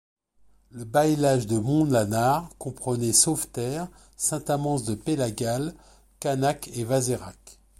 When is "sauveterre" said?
3.13-3.87